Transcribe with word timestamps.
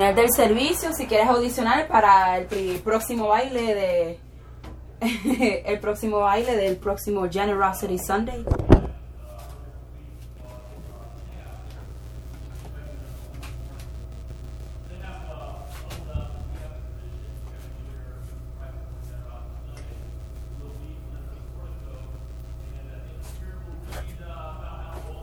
del 0.00 0.30
servicio, 0.30 0.92
si 0.92 1.08
quieres 1.08 1.26
audicionar 1.26 1.88
para 1.88 2.38
el 2.38 2.80
próximo 2.84 3.26
baile 3.26 3.74
de 3.74 4.20
el 5.66 5.80
próximo 5.80 6.20
baile 6.20 6.54
del 6.54 6.76
próximo 6.76 7.28
Generosity 7.28 7.98
Sunday. 7.98 8.44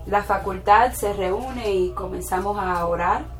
La 0.07 0.21
facultad 0.21 0.91
se 0.91 1.13
reúne 1.13 1.73
y 1.73 1.91
comenzamos 1.91 2.59
a 2.59 2.85
orar 2.85 3.34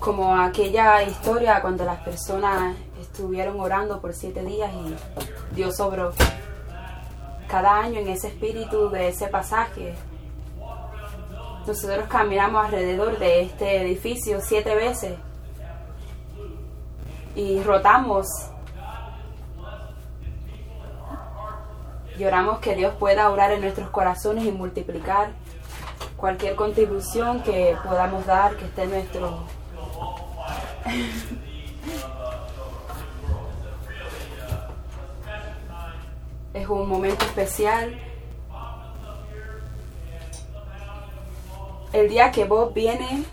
como 0.00 0.34
aquella 0.34 1.02
historia 1.02 1.60
cuando 1.60 1.84
las 1.84 2.00
personas 2.00 2.74
estuvieron 3.00 3.60
orando 3.60 4.00
por 4.00 4.14
siete 4.14 4.42
días 4.42 4.70
y 4.72 5.54
Dios 5.54 5.76
sobró. 5.76 6.12
Cada 7.48 7.80
año 7.80 8.00
en 8.00 8.08
ese 8.08 8.28
espíritu 8.28 8.88
de 8.88 9.08
ese 9.08 9.28
pasaje, 9.28 9.94
nosotros 11.66 12.06
caminamos 12.08 12.64
alrededor 12.64 13.18
de 13.18 13.42
este 13.42 13.82
edificio 13.82 14.40
siete 14.40 14.74
veces 14.74 15.18
y 17.34 17.62
rotamos. 17.62 18.26
Y 22.18 22.24
oramos 22.24 22.58
que 22.60 22.74
Dios 22.74 22.94
pueda 22.98 23.30
orar 23.30 23.52
en 23.52 23.60
nuestros 23.60 23.90
corazones 23.90 24.44
y 24.44 24.52
multiplicar 24.52 25.30
cualquier 26.16 26.54
contribución 26.54 27.42
que 27.42 27.76
podamos 27.84 28.24
dar, 28.26 28.56
que 28.56 28.64
esté 28.66 28.84
en 28.84 28.90
nuestro 28.90 29.59
es 36.54 36.68
un 36.68 36.88
momento 36.88 37.24
especial. 37.24 37.98
El 41.92 42.08
día 42.08 42.30
que 42.30 42.44
Bob 42.44 42.72
viene, 42.72 43.24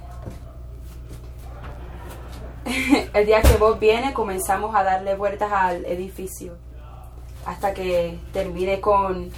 el 3.13 3.25
día 3.25 3.41
que 3.41 3.55
Bob 3.57 3.79
viene 3.79 4.13
comenzamos 4.13 4.75
a 4.75 4.83
darle 4.83 5.15
vueltas 5.15 5.51
al 5.51 5.85
edificio 5.85 6.57
hasta 7.45 7.73
que 7.73 8.19
termine 8.33 8.81
con 8.81 9.29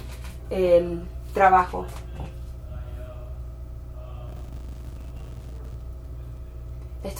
el 0.50 1.02
trabajo. 1.32 1.86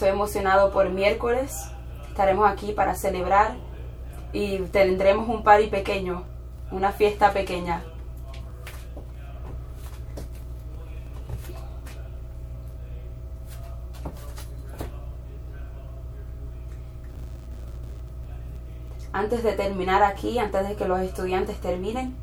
Estoy 0.01 0.15
emocionado 0.15 0.73
por 0.73 0.89
miércoles. 0.89 1.71
Estaremos 2.09 2.49
aquí 2.49 2.73
para 2.73 2.95
celebrar 2.95 3.57
y 4.33 4.61
tendremos 4.61 5.29
un 5.29 5.43
party 5.43 5.67
pequeño, 5.67 6.25
una 6.71 6.91
fiesta 6.91 7.35
pequeña. 7.35 7.85
Antes 19.13 19.43
de 19.43 19.53
terminar 19.53 20.03
aquí, 20.03 20.39
antes 20.39 20.67
de 20.67 20.77
que 20.77 20.89
los 20.89 21.01
estudiantes 21.01 21.61
terminen, 21.61 22.17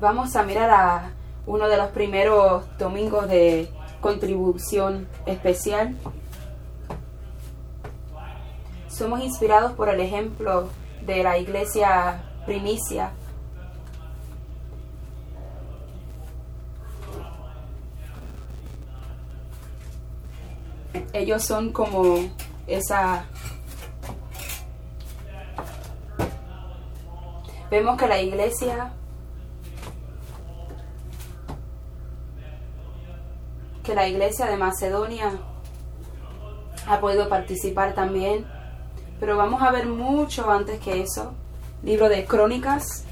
vamos 0.00 0.36
a 0.36 0.42
mirar 0.42 0.68
a 0.68 1.15
uno 1.46 1.68
de 1.68 1.76
los 1.76 1.90
primeros 1.90 2.64
domingos 2.78 3.28
de 3.28 3.68
contribución 4.00 5.08
especial. 5.26 5.96
Somos 8.88 9.20
inspirados 9.20 9.72
por 9.72 9.88
el 9.88 10.00
ejemplo 10.00 10.68
de 11.02 11.22
la 11.22 11.38
iglesia 11.38 12.22
primicia. 12.44 13.12
Ellos 21.12 21.44
son 21.44 21.72
como 21.72 22.18
esa... 22.66 23.24
Vemos 27.70 27.96
que 27.96 28.06
la 28.06 28.20
iglesia 28.20 28.92
la 33.96 34.06
iglesia 34.06 34.44
de 34.44 34.58
Macedonia 34.58 35.32
ha 36.86 37.00
podido 37.00 37.30
participar 37.30 37.94
también. 37.94 38.46
Pero 39.18 39.38
vamos 39.38 39.62
a 39.62 39.70
ver 39.70 39.86
mucho 39.86 40.50
antes 40.50 40.78
que 40.80 41.00
eso. 41.00 41.32
Libro 41.82 42.10
de 42.10 42.26
Crónicas. 42.26 43.04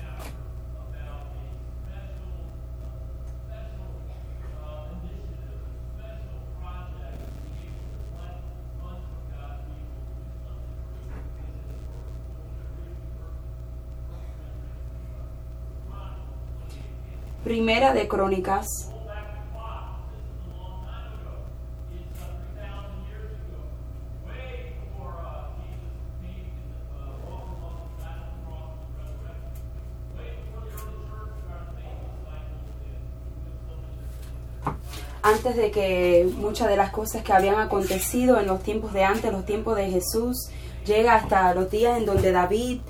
Primera 17.43 17.95
de 17.95 18.07
Crónicas 18.07 18.94
antes 35.25 35.57
de 35.57 35.71
que 35.71 36.31
muchas 36.37 36.69
de 36.69 36.77
las 36.77 36.91
cosas 36.91 37.23
que 37.25 37.33
habían 37.33 37.59
acontecido 37.59 38.39
en 38.39 38.47
los 38.47 38.63
tiempos 38.63 38.93
de 38.93 39.05
antes, 39.05 39.33
los 39.33 39.47
tiempos 39.47 39.75
de 39.75 39.91
Jesús, 39.91 40.51
llega 40.85 41.15
hasta 41.15 41.55
los 41.55 41.71
días 41.71 41.97
en 41.97 42.05
donde 42.05 42.31
David 42.31 42.81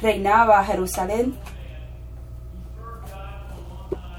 reinaba 0.00 0.64
Jerusalén. 0.64 1.36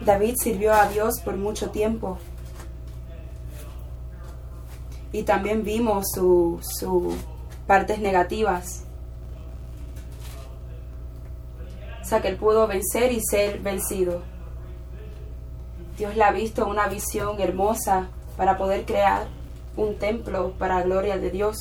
David 0.02 0.36
sirvió 0.38 0.74
a 0.74 0.88
Dios 0.90 1.22
por 1.26 1.36
mucho 1.36 1.72
tiempo. 1.72 2.20
Y 5.12 5.24
también 5.24 5.64
vimos 5.64 6.06
sus 6.14 6.64
su 6.78 7.16
partes 7.66 7.98
negativas. 7.98 8.84
O 12.00 12.06
sea 12.06 12.22
que 12.22 12.28
él 12.28 12.38
pudo 12.38 12.68
vencer 12.68 13.12
y 13.12 13.22
ser 13.24 13.60
vencido. 13.60 14.33
Dios 15.98 16.16
le 16.16 16.24
ha 16.24 16.32
visto 16.32 16.66
una 16.66 16.88
visión 16.88 17.40
hermosa 17.40 18.08
para 18.36 18.58
poder 18.58 18.86
crear 18.86 19.28
un 19.78 19.98
templo 19.98 20.54
para 20.58 20.80
la 20.80 20.84
gloria 20.84 21.18
de 21.18 21.30
Dios. 21.30 21.58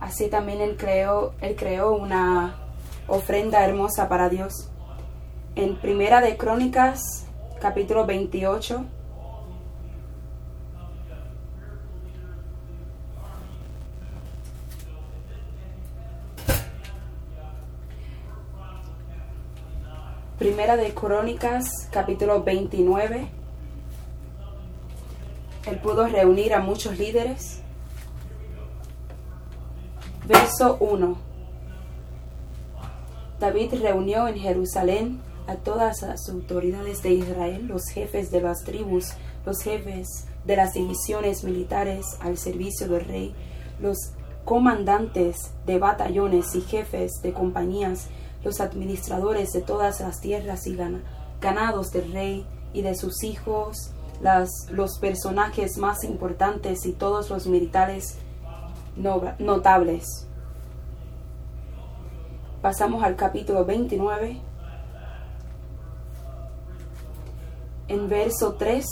Así 0.00 0.28
también 0.28 0.60
él 0.60 0.76
creó, 0.76 1.32
él 1.40 1.56
creó 1.56 1.94
una 1.94 2.56
ofrenda 3.08 3.64
hermosa 3.64 4.08
para 4.08 4.28
Dios. 4.28 4.68
En 5.54 5.76
Primera 5.76 6.20
de 6.20 6.36
Crónicas, 6.36 7.26
capítulo 7.60 8.04
28, 8.04 8.84
Primera 20.38 20.76
de 20.76 20.92
Crónicas, 20.92 21.88
capítulo 21.92 22.42
29. 22.42 23.28
Él 25.66 25.78
pudo 25.78 26.08
reunir 26.08 26.54
a 26.54 26.58
muchos 26.58 26.98
líderes. 26.98 27.60
Verso 30.26 30.76
1. 30.80 31.16
David 33.38 33.74
reunió 33.80 34.26
en 34.26 34.36
Jerusalén 34.38 35.20
a 35.46 35.54
todas 35.54 36.02
las 36.02 36.28
autoridades 36.28 37.00
de 37.04 37.12
Israel, 37.12 37.68
los 37.68 37.84
jefes 37.92 38.32
de 38.32 38.40
las 38.40 38.64
tribus, 38.64 39.12
los 39.46 39.62
jefes 39.62 40.26
de 40.44 40.56
las 40.56 40.74
divisiones 40.74 41.44
militares 41.44 42.06
al 42.18 42.38
servicio 42.38 42.88
del 42.88 43.04
rey, 43.04 43.34
los 43.78 43.98
comandantes 44.44 45.52
de 45.64 45.78
batallones 45.78 46.56
y 46.56 46.60
jefes 46.62 47.22
de 47.22 47.32
compañías 47.32 48.08
los 48.44 48.60
administradores 48.60 49.52
de 49.52 49.62
todas 49.62 50.00
las 50.00 50.20
tierras 50.20 50.66
y 50.66 50.78
ganados 51.40 51.90
del 51.90 52.12
rey 52.12 52.46
y 52.72 52.82
de 52.82 52.94
sus 52.94 53.24
hijos, 53.24 53.90
los 54.70 54.98
personajes 54.98 55.78
más 55.78 56.04
importantes 56.04 56.86
y 56.86 56.92
todos 56.92 57.30
los 57.30 57.46
militares 57.46 58.18
notables. 59.38 60.28
Pasamos 62.62 63.02
al 63.02 63.16
capítulo 63.16 63.64
29. 63.64 64.40
En 67.88 68.08
verso 68.08 68.54
3 68.54 68.86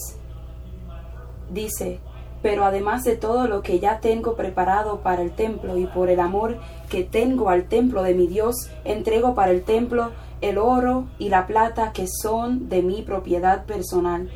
dice, 1.51 2.01
pero 2.43 2.65
además 2.65 3.05
de 3.05 3.17
todo 3.17 3.47
lo 3.47 3.63
que 3.63 3.79
ya 3.79 4.01
tengo 4.01 4.35
preparado 4.35 5.01
para 5.01 5.23
el 5.23 5.31
templo 5.31 5.79
y 5.79 5.87
por 5.87 6.11
el 6.11 6.21
amor 6.21 6.59
que 6.91 7.05
tengo 7.05 7.49
al 7.49 7.69
templo 7.69 8.03
de 8.03 8.15
mi 8.15 8.27
Dios, 8.27 8.57
entrego 8.85 9.35
para 9.35 9.53
el 9.53 9.63
templo 9.63 10.11
el 10.41 10.59
oro 10.59 11.07
y 11.19 11.29
la 11.29 11.47
plata 11.47 11.93
que 11.93 12.07
son 12.09 12.69
de 12.69 12.83
mi 12.83 13.03
propiedad 13.03 13.65
personal. 13.65 14.29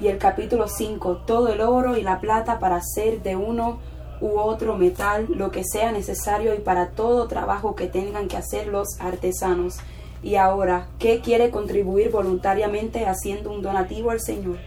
Y 0.00 0.08
el 0.08 0.18
capítulo 0.18 0.68
5, 0.68 1.22
todo 1.26 1.48
el 1.48 1.60
oro 1.60 1.96
y 1.96 2.02
la 2.02 2.20
plata 2.20 2.58
para 2.58 2.76
hacer 2.76 3.22
de 3.22 3.36
uno 3.36 3.78
u 4.20 4.38
otro 4.38 4.76
metal 4.76 5.26
lo 5.28 5.50
que 5.52 5.62
sea 5.64 5.92
necesario 5.92 6.54
y 6.54 6.58
para 6.58 6.90
todo 6.90 7.28
trabajo 7.28 7.76
que 7.76 7.86
tengan 7.86 8.26
que 8.26 8.36
hacer 8.36 8.66
los 8.66 9.00
artesanos. 9.00 9.78
Y 10.22 10.34
ahora, 10.34 10.88
¿qué 10.98 11.20
quiere 11.20 11.50
contribuir 11.50 12.10
voluntariamente 12.10 13.06
haciendo 13.06 13.52
un 13.52 13.62
donativo 13.62 14.10
al 14.10 14.20
Señor? 14.20 14.58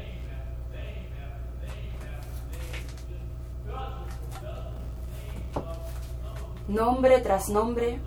Nombre 6.68 7.20
tras 7.20 7.50
nombre 7.50 8.00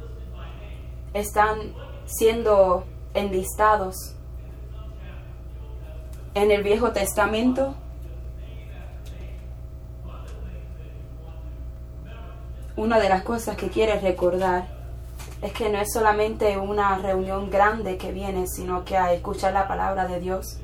están 1.12 1.74
siendo 2.06 2.84
enlistados 3.14 4.14
en 6.34 6.50
el 6.50 6.62
Viejo 6.62 6.92
Testamento. 6.92 7.74
Una 12.76 12.98
de 12.98 13.08
las 13.08 13.22
cosas 13.22 13.56
que 13.56 13.68
quiere 13.68 14.00
recordar 14.00 14.66
es 15.40 15.52
que 15.52 15.68
no 15.68 15.78
es 15.78 15.92
solamente 15.92 16.58
una 16.58 16.98
reunión 16.98 17.50
grande 17.50 17.96
que 17.96 18.10
viene, 18.10 18.46
sino 18.48 18.84
que 18.84 18.96
a 18.96 19.12
escuchar 19.12 19.52
la 19.52 19.68
palabra 19.68 20.08
de 20.08 20.18
Dios. 20.18 20.58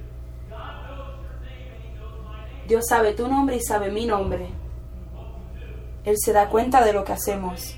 Dios 2.67 2.87
sabe 2.89 3.13
tu 3.13 3.29
nombre 3.29 3.57
y 3.57 3.61
sabe 3.61 3.91
mi 3.91 4.07
nombre. 4.07 4.49
Él 6.05 6.17
se 6.19 6.33
da 6.33 6.49
cuenta 6.49 6.85
de 6.85 6.93
lo 6.93 7.05
que 7.05 7.13
hacemos. 7.13 7.77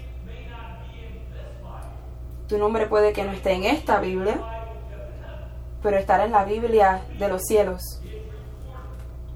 Tu 2.53 2.59
nombre 2.59 2.87
puede 2.87 3.15
que 3.15 3.25
no 3.25 3.33
esté 3.33 3.53
en 3.53 3.65
esta 3.65 3.99
Biblia, 3.99 4.39
pero 5.83 5.97
estará 5.97 6.27
en 6.27 6.33
la 6.33 6.45
Biblia 6.45 7.03
de 7.19 7.27
los 7.27 7.41
cielos. 7.45 8.03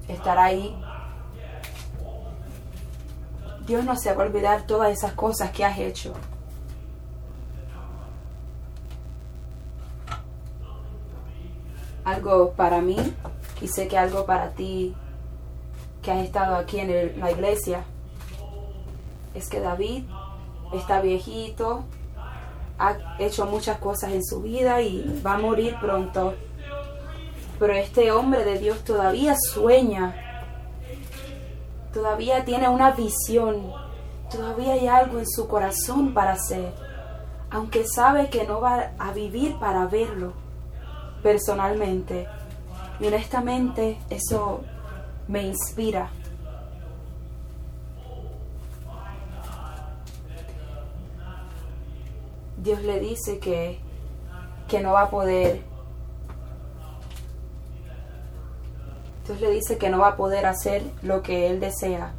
Estará 0.07 0.43
ahí. 0.43 0.79
Dios 3.65 3.83
no 3.85 3.95
se 3.95 4.13
va 4.13 4.21
a 4.21 4.27
olvidar 4.27 4.67
todas 4.67 4.91
esas 4.91 5.13
cosas 5.13 5.49
que 5.49 5.65
has 5.65 5.79
hecho. 5.79 6.13
Algo 12.05 12.51
para 12.51 12.81
mí 12.81 13.15
y 13.63 13.67
sé 13.67 13.87
que 13.87 13.97
algo 13.97 14.27
para 14.27 14.51
ti 14.51 14.95
que 16.03 16.11
has 16.11 16.23
estado 16.23 16.55
aquí 16.55 16.81
en 16.81 17.19
la 17.19 17.31
iglesia 17.31 17.83
es 19.33 19.49
que 19.49 19.59
David 19.59 20.03
está 20.71 21.01
viejito, 21.01 21.83
ha 22.79 22.97
hecho 23.19 23.45
muchas 23.45 23.77
cosas 23.79 24.11
en 24.11 24.23
su 24.23 24.41
vida 24.41 24.81
y 24.81 25.21
va 25.25 25.33
a 25.33 25.39
morir 25.39 25.75
pronto. 25.79 26.35
Pero 27.59 27.73
este 27.73 28.11
hombre 28.11 28.43
de 28.43 28.59
Dios 28.59 28.83
todavía 28.83 29.35
sueña, 29.35 30.15
todavía 31.91 32.45
tiene 32.45 32.69
una 32.69 32.91
visión, 32.91 33.73
todavía 34.31 34.73
hay 34.73 34.87
algo 34.87 35.19
en 35.19 35.27
su 35.27 35.47
corazón 35.47 36.13
para 36.13 36.33
hacer, 36.33 36.71
aunque 37.49 37.85
sabe 37.87 38.29
que 38.29 38.45
no 38.45 38.61
va 38.61 38.91
a 38.99 39.11
vivir 39.11 39.57
para 39.59 39.87
verlo 39.87 40.33
personalmente. 41.23 42.27
Y 42.99 43.07
honestamente 43.07 43.97
eso 44.09 44.61
me 45.27 45.43
inspira. 45.43 46.11
Dios 52.67 52.83
le 52.83 52.99
dice 52.99 53.39
que, 53.39 53.79
que 54.67 54.81
no 54.81 54.91
va 54.91 55.03
a 55.03 55.09
poder. 55.09 55.61
Dios 59.25 59.39
le 59.39 59.51
dice 59.51 59.77
que 59.77 59.89
no 59.89 59.99
va 59.99 60.09
a 60.09 60.15
poder 60.17 60.45
hacer 60.45 60.83
lo 61.01 61.23
que 61.23 61.47
él 61.47 61.61
desea. 61.61 62.13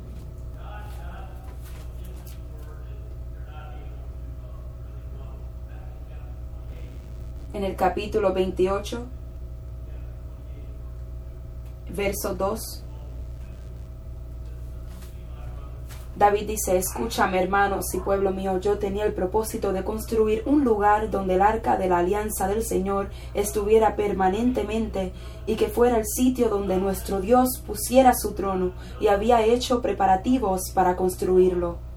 En 7.52 7.62
el 7.62 7.76
capítulo 7.76 8.32
28, 8.32 9.04
verso 11.90 12.34
2. 12.34 12.84
David 16.18 16.48
dice, 16.48 16.76
escúchame 16.76 17.40
hermanos 17.40 17.94
y 17.94 18.00
pueblo 18.00 18.32
mío, 18.32 18.58
yo 18.58 18.78
tenía 18.78 19.04
el 19.04 19.12
propósito 19.12 19.72
de 19.72 19.84
construir 19.84 20.42
un 20.46 20.64
lugar 20.64 21.12
donde 21.12 21.36
el 21.36 21.42
arca 21.42 21.76
de 21.76 21.88
la 21.88 21.98
alianza 21.98 22.48
del 22.48 22.64
Señor 22.64 23.10
estuviera 23.34 23.94
permanentemente 23.94 25.12
y 25.46 25.54
que 25.54 25.68
fuera 25.68 25.96
el 25.96 26.06
sitio 26.06 26.48
donde 26.48 26.76
nuestro 26.78 27.20
Dios 27.20 27.62
pusiera 27.64 28.14
su 28.14 28.32
trono 28.32 28.72
y 29.00 29.06
había 29.06 29.46
hecho 29.46 29.80
preparativos 29.80 30.72
para 30.74 30.96
construirlo. 30.96 31.87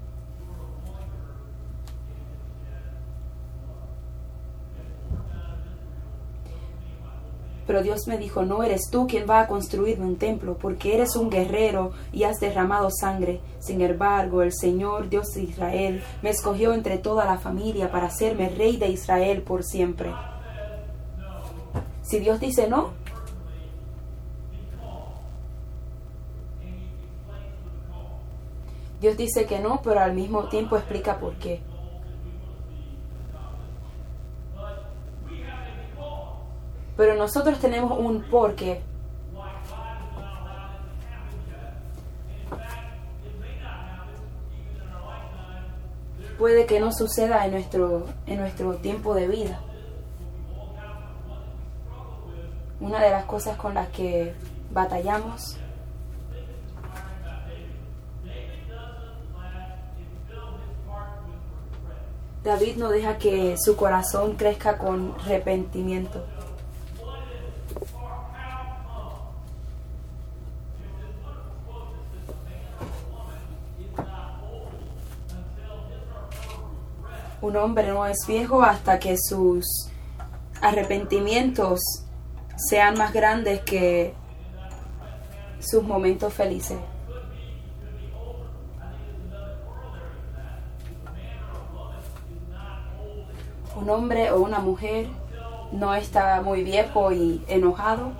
Pero 7.72 7.82
Dios 7.82 8.06
me 8.06 8.18
dijo, 8.18 8.42
no 8.42 8.62
eres 8.62 8.90
tú 8.90 9.06
quien 9.06 9.26
va 9.26 9.40
a 9.40 9.46
construirme 9.46 10.04
un 10.04 10.16
templo, 10.16 10.58
porque 10.58 10.94
eres 10.94 11.16
un 11.16 11.30
guerrero 11.30 11.92
y 12.12 12.24
has 12.24 12.38
derramado 12.38 12.90
sangre. 12.90 13.40
Sin 13.60 13.80
embargo, 13.80 14.42
el 14.42 14.52
Señor, 14.52 15.08
Dios 15.08 15.28
de 15.28 15.44
Israel, 15.44 16.02
me 16.20 16.28
escogió 16.28 16.74
entre 16.74 16.98
toda 16.98 17.24
la 17.24 17.38
familia 17.38 17.90
para 17.90 18.08
hacerme 18.08 18.50
rey 18.50 18.76
de 18.76 18.90
Israel 18.90 19.40
por 19.40 19.64
siempre. 19.64 20.12
Si 22.02 22.18
Dios 22.18 22.40
dice 22.40 22.68
no, 22.68 22.90
Dios 29.00 29.16
dice 29.16 29.46
que 29.46 29.60
no, 29.60 29.80
pero 29.82 30.00
al 30.00 30.12
mismo 30.12 30.50
tiempo 30.50 30.76
explica 30.76 31.18
por 31.18 31.36
qué. 31.36 31.62
Pero 36.96 37.14
nosotros 37.14 37.58
tenemos 37.58 37.98
un 37.98 38.22
porqué. 38.22 38.82
Puede 46.38 46.66
que 46.66 46.80
no 46.80 46.92
suceda 46.92 47.44
en 47.46 47.52
nuestro, 47.52 48.06
en 48.26 48.40
nuestro 48.40 48.74
tiempo 48.76 49.14
de 49.14 49.28
vida. 49.28 49.60
Una 52.80 53.00
de 53.00 53.10
las 53.10 53.24
cosas 53.26 53.56
con 53.56 53.74
las 53.74 53.88
que 53.88 54.34
batallamos 54.72 55.58
David 62.44 62.76
no 62.76 62.90
deja 62.90 63.18
que 63.18 63.54
su 63.56 63.76
corazón 63.76 64.34
crezca 64.34 64.76
con 64.76 65.14
arrepentimiento. 65.24 66.24
Un 77.42 77.56
hombre 77.56 77.88
no 77.88 78.06
es 78.06 78.24
viejo 78.26 78.62
hasta 78.62 79.00
que 79.00 79.16
sus 79.18 79.66
arrepentimientos 80.60 81.80
sean 82.56 82.96
más 82.96 83.12
grandes 83.12 83.60
que 83.62 84.14
sus 85.58 85.82
momentos 85.82 86.32
felices. 86.32 86.78
Un 93.74 93.90
hombre 93.90 94.30
o 94.30 94.40
una 94.40 94.60
mujer 94.60 95.08
no 95.72 95.94
está 95.94 96.40
muy 96.42 96.62
viejo 96.62 97.10
y 97.10 97.42
enojado 97.48 98.12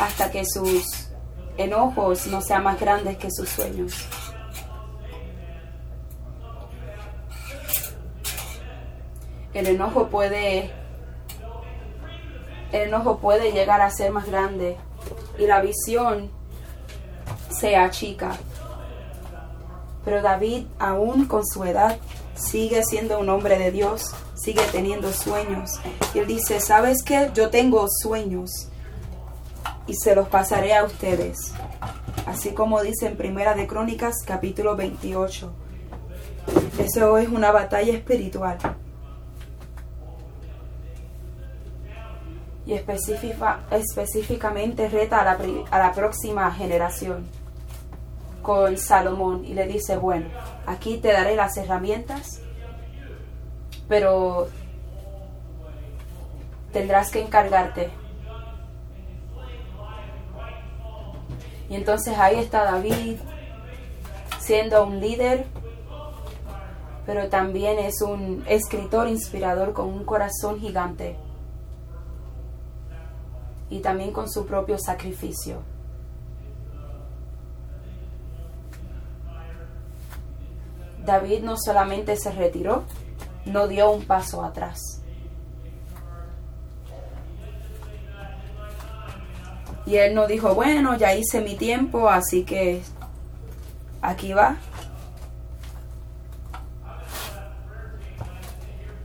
hasta 0.00 0.32
que 0.32 0.44
sus 0.44 1.10
enojos 1.56 2.26
no 2.26 2.40
sean 2.40 2.64
más 2.64 2.80
grandes 2.80 3.16
que 3.18 3.28
sus 3.30 3.48
sueños. 3.48 4.08
El 9.54 9.66
enojo 9.68 10.08
puede 10.08 10.72
el 12.72 12.88
enojo 12.88 13.18
puede 13.18 13.52
llegar 13.52 13.80
a 13.80 13.90
ser 13.90 14.10
más 14.10 14.26
grande 14.26 14.76
y 15.38 15.46
la 15.46 15.60
visión 15.60 16.28
se 17.48 17.76
achica. 17.76 18.32
Pero 20.04 20.22
David, 20.22 20.66
aún 20.78 21.26
con 21.26 21.46
su 21.46 21.64
edad, 21.64 21.98
sigue 22.34 22.82
siendo 22.82 23.20
un 23.20 23.28
hombre 23.28 23.58
de 23.58 23.70
Dios, 23.70 24.12
sigue 24.34 24.62
teniendo 24.72 25.12
sueños. 25.12 25.80
Y 26.14 26.18
él 26.18 26.26
dice, 26.26 26.60
¿sabes 26.60 27.02
qué? 27.04 27.30
Yo 27.32 27.48
tengo 27.48 27.86
sueños 27.88 28.68
y 29.86 29.94
se 29.94 30.14
los 30.16 30.28
pasaré 30.28 30.74
a 30.74 30.84
ustedes. 30.84 31.52
Así 32.26 32.50
como 32.50 32.82
dice 32.82 33.06
en 33.06 33.16
Primera 33.16 33.54
de 33.54 33.66
Crónicas 33.66 34.16
capítulo 34.26 34.74
28. 34.76 35.52
Eso 36.78 37.18
es 37.18 37.28
una 37.28 37.52
batalla 37.52 37.92
espiritual. 37.92 38.58
Y 42.66 42.72
específicamente 42.72 44.88
reta 44.88 45.20
a 45.20 45.24
la, 45.24 45.38
a 45.70 45.78
la 45.78 45.92
próxima 45.92 46.50
generación 46.52 47.28
con 48.44 48.78
Salomón 48.78 49.44
y 49.44 49.54
le 49.54 49.66
dice, 49.66 49.96
bueno, 49.96 50.26
aquí 50.66 50.98
te 50.98 51.12
daré 51.12 51.34
las 51.34 51.56
herramientas, 51.56 52.40
pero 53.88 54.46
tendrás 56.72 57.10
que 57.10 57.20
encargarte. 57.20 57.90
Y 61.68 61.74
entonces 61.74 62.16
ahí 62.18 62.36
está 62.36 62.64
David 62.64 63.16
siendo 64.38 64.84
un 64.84 65.00
líder, 65.00 65.46
pero 67.06 67.28
también 67.28 67.78
es 67.78 68.02
un 68.02 68.44
escritor 68.46 69.08
inspirador 69.08 69.72
con 69.72 69.86
un 69.86 70.04
corazón 70.04 70.60
gigante 70.60 71.16
y 73.74 73.80
también 73.80 74.12
con 74.12 74.30
su 74.30 74.46
propio 74.46 74.78
sacrificio. 74.78 75.60
David 81.04 81.42
no 81.42 81.56
solamente 81.56 82.16
se 82.16 82.30
retiró, 82.30 82.84
no 83.46 83.66
dio 83.66 83.90
un 83.90 84.04
paso 84.04 84.44
atrás. 84.44 85.02
Y 89.86 89.96
él 89.96 90.14
no 90.14 90.28
dijo, 90.28 90.54
bueno, 90.54 90.96
ya 90.96 91.12
hice 91.16 91.40
mi 91.40 91.56
tiempo, 91.56 92.08
así 92.08 92.44
que 92.44 92.80
aquí 94.00 94.34
va. 94.34 94.56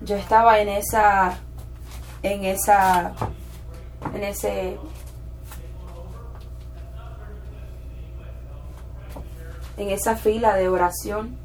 Yo 0.01 0.15
estaba 0.15 0.59
en 0.59 0.69
esa, 0.69 1.39
en 2.21 2.45
esa, 2.45 3.15
en 4.13 4.23
ese, 4.23 4.77
en 9.77 9.89
esa 9.89 10.15
fila 10.15 10.55
de 10.55 10.69
oración 10.69 11.37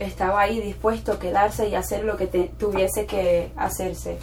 estaba 0.00 0.40
ahí 0.40 0.60
dispuesto 0.60 1.12
a 1.12 1.18
quedarse 1.18 1.68
y 1.68 1.74
hacer 1.74 2.04
lo 2.04 2.16
que 2.16 2.26
tuviese 2.26 3.06
que 3.06 3.52
hacerse. 3.56 4.18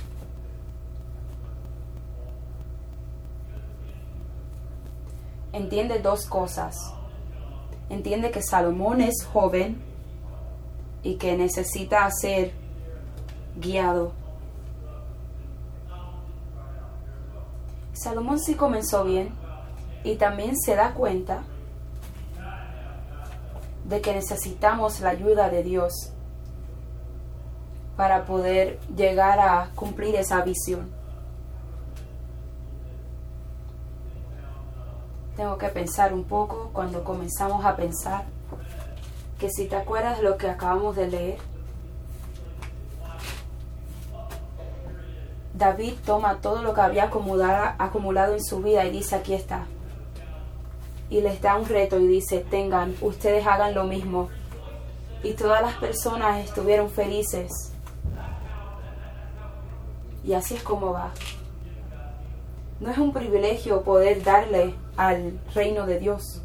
Entiende 5.54 6.00
dos 6.00 6.26
cosas. 6.26 6.97
Entiende 7.90 8.32
que 8.32 8.42
Salomón 8.42 9.02
es 9.02 9.26
joven 9.26 9.82
y 11.04 11.16
que 11.16 11.38
necesita 11.38 12.10
ser 12.12 12.54
guiado. 13.56 14.12
Salomón 17.94 18.40
sí 18.40 18.56
comenzó 18.56 19.04
bien 19.04 19.34
y 20.04 20.16
también 20.16 20.56
se 20.58 20.76
da 20.76 20.94
cuenta 20.94 21.44
de 23.86 24.02
que 24.02 24.14
necesitamos 24.14 25.00
la 25.00 25.10
ayuda 25.12 25.50
de 25.50 25.64
Dios 25.64 26.12
para 27.96 28.26
poder 28.26 28.80
llegar 28.96 29.40
a 29.40 29.72
cumplir 29.76 30.16
esa 30.16 30.42
visión. 30.42 30.97
Tengo 35.38 35.60
que 35.60 35.70
pensar 35.70 36.14
un 36.14 36.24
poco 36.24 36.72
cuando 36.74 37.04
comenzamos 37.04 37.64
a 37.64 37.76
pensar 37.76 38.26
que 39.38 39.52
si 39.52 39.68
te 39.68 39.76
acuerdas 39.76 40.18
de 40.18 40.24
lo 40.24 40.36
que 40.36 40.50
acabamos 40.50 40.96
de 40.96 41.08
leer, 41.08 41.38
David 45.54 45.94
toma 46.04 46.40
todo 46.42 46.64
lo 46.64 46.74
que 46.74 46.82
había 46.82 47.04
acumulado, 47.04 48.34
en 48.34 48.44
su 48.44 48.62
vida 48.64 48.84
y 48.86 48.92
dice, 48.92 49.16
aquí 49.16 49.36
está, 49.36 49.68
y 51.08 51.22
les 51.22 51.40
da 51.40 51.56
un 51.56 51.68
reto 51.68 52.00
y 52.00 52.08
dice, 52.08 52.40
tengan, 52.40 52.96
ustedes 53.02 53.46
hagan 53.46 53.76
lo 53.76 53.84
mismo. 53.84 54.30
Y 55.22 55.34
todas 55.34 55.62
las 55.62 55.76
personas 55.76 56.44
estuvieron 56.44 56.90
felices. 56.90 57.52
Y 60.24 60.34
así 60.34 60.56
es 60.56 60.64
como 60.64 60.94
va. 60.94 61.12
No 62.80 62.92
es 62.92 62.98
un 62.98 63.14
privilegio 63.14 63.82
poder 63.84 64.24
darle 64.24 64.76
al 64.98 65.40
reino 65.54 65.86
de 65.86 66.00
Dios. 66.00 66.42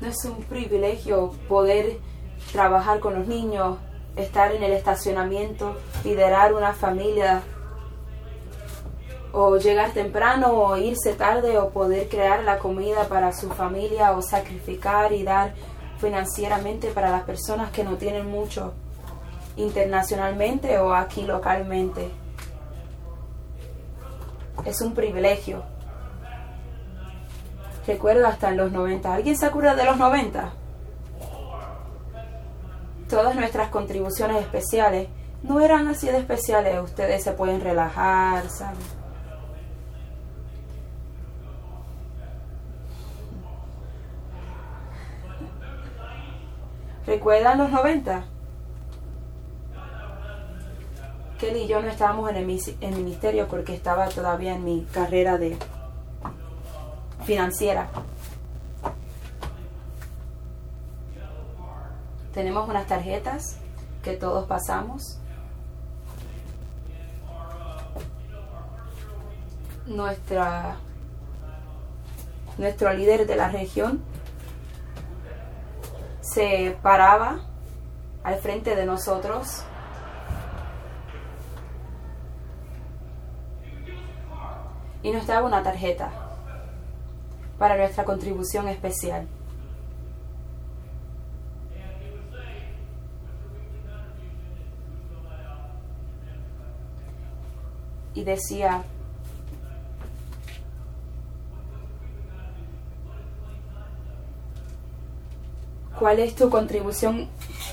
No 0.00 0.08
es 0.08 0.24
un 0.24 0.42
privilegio 0.44 1.32
poder 1.48 1.98
trabajar 2.52 3.00
con 3.00 3.14
los 3.14 3.28
niños, 3.28 3.78
estar 4.16 4.52
en 4.52 4.62
el 4.62 4.72
estacionamiento, 4.72 5.76
liderar 6.04 6.54
una 6.54 6.72
familia, 6.72 7.42
o 9.32 9.56
llegar 9.56 9.92
temprano 9.92 10.52
o 10.52 10.76
irse 10.76 11.14
tarde 11.14 11.58
o 11.58 11.70
poder 11.70 12.08
crear 12.08 12.42
la 12.44 12.58
comida 12.58 13.08
para 13.08 13.32
su 13.32 13.48
familia 13.48 14.12
o 14.12 14.22
sacrificar 14.22 15.12
y 15.12 15.22
dar 15.22 15.54
financieramente 15.98 16.90
para 16.90 17.10
las 17.10 17.22
personas 17.22 17.70
que 17.70 17.82
no 17.82 17.96
tienen 17.96 18.30
mucho 18.30 18.74
internacionalmente 19.56 20.78
o 20.78 20.94
aquí 20.94 21.22
localmente. 21.22 22.10
Es 24.64 24.80
un 24.80 24.94
privilegio. 24.94 25.62
Recuerdo 27.86 28.26
hasta 28.26 28.50
en 28.50 28.56
los 28.56 28.72
90. 28.72 29.12
¿Alguien 29.12 29.36
se 29.36 29.46
acuerda 29.46 29.74
de 29.74 29.84
los 29.84 29.96
90? 29.96 30.52
Todas 33.08 33.34
nuestras 33.34 33.68
contribuciones 33.68 34.40
especiales 34.42 35.08
no 35.42 35.60
eran 35.60 35.88
así 35.88 36.06
de 36.06 36.18
especiales. 36.18 36.80
Ustedes 36.82 37.22
se 37.24 37.32
pueden 37.32 37.60
relajar, 37.60 38.48
¿saben? 38.48 39.02
¿Recuerdan 47.06 47.58
los 47.58 47.70
90? 47.70 48.24
Kelly 51.38 51.62
y 51.62 51.66
yo 51.66 51.82
no 51.82 51.88
estábamos 51.88 52.30
en 52.30 52.36
el, 52.36 52.46
ministerio 52.46 53.48
porque 53.48 53.74
estaba 53.74 54.08
todavía 54.08 54.54
en 54.54 54.64
mi 54.64 54.86
carrera 54.92 55.36
de 55.38 55.58
financiera. 57.24 57.88
Tenemos 62.32 62.68
unas 62.68 62.86
tarjetas 62.86 63.58
que 64.02 64.14
todos 64.14 64.46
pasamos. 64.46 65.18
Nuestra 69.86 70.76
nuestro 72.58 72.92
líder 72.92 73.26
de 73.26 73.36
la 73.36 73.48
región 73.48 74.02
se 76.20 76.76
paraba 76.82 77.40
al 78.22 78.36
frente 78.36 78.76
de 78.76 78.86
nosotros 78.86 79.64
y 85.02 85.10
nos 85.10 85.26
daba 85.26 85.46
una 85.46 85.62
tarjeta 85.62 86.21
para 87.62 87.76
nuestra 87.76 88.04
contribución 88.04 88.66
especial. 88.66 89.28
Y 98.14 98.24
decía, 98.24 98.82
cuál 106.00 106.18
es 106.18 106.34
tu 106.34 106.50
contribución 106.50 107.28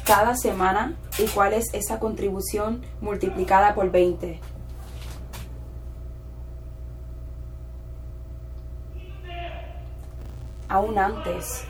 cada 0.05 0.36
semana 0.36 0.93
y 1.17 1.25
cuál 1.29 1.53
es 1.53 1.74
esa 1.74 1.98
contribución 1.98 2.84
multiplicada 3.01 3.74
por 3.74 3.89
20. 3.89 4.39
aún 10.70 10.98
antes 10.98 11.66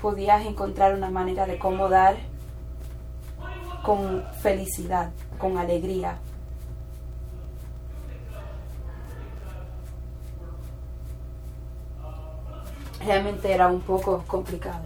podías 0.00 0.44
encontrar 0.44 0.94
una 0.94 1.10
manera 1.10 1.46
de 1.46 1.58
cómo 1.58 1.88
dar 1.88 2.16
con 3.84 4.24
felicidad, 4.40 5.10
con 5.38 5.58
alegría. 5.58 6.18
Realmente 13.04 13.52
era 13.52 13.68
un 13.68 13.80
poco 13.80 14.24
complicado. 14.26 14.84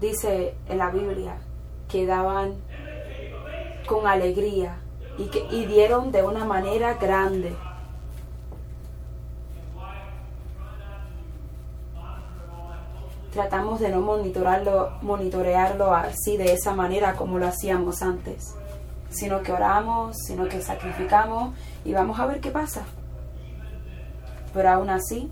Dice 0.00 0.54
en 0.68 0.78
la 0.78 0.90
Biblia 0.90 1.36
que 1.88 2.06
daban 2.06 2.54
con 3.86 4.06
alegría 4.06 4.78
y 5.18 5.26
que 5.26 5.46
y 5.50 5.66
dieron 5.66 6.12
de 6.12 6.22
una 6.22 6.44
manera 6.44 6.94
grande. 6.94 7.54
Tratamos 13.36 13.80
de 13.80 13.90
no 13.90 14.00
monitorarlo, 14.00 14.92
monitorearlo 15.02 15.94
así 15.94 16.38
de 16.38 16.54
esa 16.54 16.74
manera 16.74 17.16
como 17.16 17.38
lo 17.38 17.46
hacíamos 17.46 18.00
antes, 18.00 18.54
sino 19.10 19.42
que 19.42 19.52
oramos, 19.52 20.16
sino 20.26 20.48
que 20.48 20.62
sacrificamos 20.62 21.54
y 21.84 21.92
vamos 21.92 22.18
a 22.18 22.24
ver 22.24 22.40
qué 22.40 22.50
pasa. 22.50 22.86
Pero 24.54 24.70
aún 24.70 24.88
así, 24.88 25.30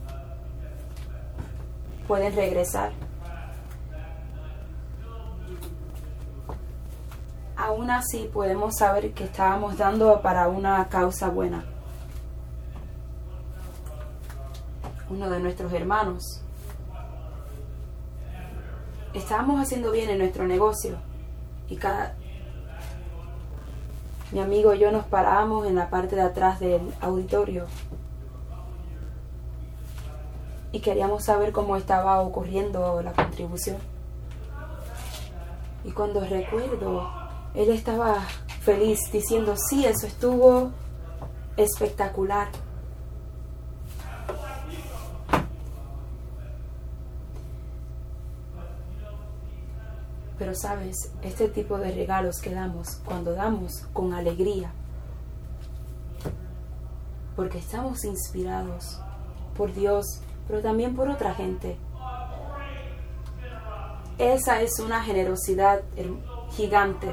pueden 2.07 2.37
regresar. 2.37 2.93
Aún 7.57 7.91
así 7.91 8.29
podemos 8.31 8.77
saber 8.77 9.15
que 9.15 9.25
estábamos 9.25 9.79
dando 9.79 10.21
para 10.21 10.49
una 10.49 10.87
causa 10.91 11.31
buena. 11.31 11.65
Uno 15.09 15.31
de 15.31 15.41
nuestros 15.41 15.73
hermanos. 15.73 16.44
Estábamos 19.15 19.61
haciendo 19.61 19.93
bien 19.93 20.11
en 20.11 20.19
nuestro 20.19 20.47
negocio 20.47 20.97
y 21.69 21.77
cada 21.77 22.15
mi 24.33 24.41
amigo 24.41 24.75
y 24.75 24.81
yo 24.81 24.91
nos 24.91 25.05
paramos 25.05 25.67
en 25.67 25.77
la 25.77 25.89
parte 25.89 26.17
de 26.17 26.23
atrás 26.23 26.59
del 26.59 26.83
auditorio 27.01 27.67
y 30.73 30.81
queríamos 30.81 31.25
saber 31.25 31.53
cómo 31.53 31.77
estaba 31.77 32.21
ocurriendo 32.21 33.01
la 33.01 33.13
contribución. 33.13 33.77
Y 35.85 35.93
cuando 35.93 36.19
recuerdo, 36.27 37.09
él 37.55 37.71
estaba 37.71 38.17
feliz 38.63 38.99
diciendo, 39.13 39.55
sí, 39.57 39.87
eso 39.87 40.09
estuvo 40.09 40.73
espectacular. 41.57 42.49
Pero 50.39 50.55
sabes, 50.55 51.13
este 51.23 51.49
tipo 51.49 51.79
de 51.79 51.93
regalos 51.93 52.41
que 52.41 52.51
damos 52.51 52.97
cuando 53.05 53.35
damos 53.35 53.87
con 53.93 54.13
alegría, 54.15 54.73
porque 57.37 57.59
estamos 57.59 58.05
inspirados 58.05 59.01
por 59.57 59.73
Dios 59.73 60.21
pero 60.47 60.61
también 60.61 60.95
por 60.95 61.09
otra 61.09 61.35
gente. 61.35 61.77
Esa 64.19 64.63
es 64.63 64.79
una 64.79 65.03
generosidad 65.03 65.83
gigante. 66.53 67.09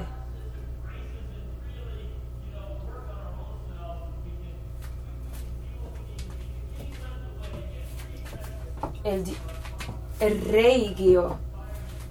El, 10.19 10.45
rey 10.51 10.93
guió 10.95 11.37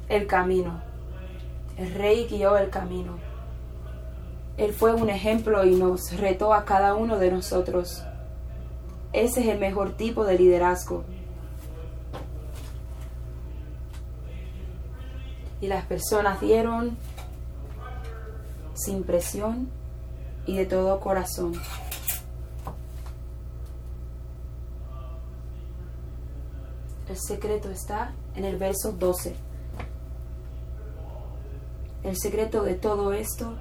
el 0.08 0.26
camino. 0.26 0.82
El 1.80 1.94
rey 1.94 2.26
guió 2.28 2.58
el 2.58 2.68
camino. 2.68 3.16
Él 4.58 4.74
fue 4.74 4.92
un 4.92 5.08
ejemplo 5.08 5.64
y 5.64 5.76
nos 5.76 6.14
retó 6.18 6.52
a 6.52 6.66
cada 6.66 6.94
uno 6.94 7.18
de 7.18 7.30
nosotros. 7.30 8.04
Ese 9.14 9.40
es 9.40 9.46
el 9.46 9.58
mejor 9.58 9.96
tipo 9.96 10.26
de 10.26 10.36
liderazgo. 10.36 11.04
Y 15.62 15.68
las 15.68 15.86
personas 15.86 16.38
dieron 16.42 16.98
sin 18.74 19.02
presión 19.02 19.70
y 20.44 20.58
de 20.58 20.66
todo 20.66 21.00
corazón. 21.00 21.54
El 27.08 27.16
secreto 27.16 27.70
está 27.70 28.12
en 28.34 28.44
el 28.44 28.58
verso 28.58 28.92
12. 28.92 29.49
El 32.02 32.16
secreto 32.16 32.62
de 32.62 32.74
todo 32.74 33.12
esto 33.12 33.54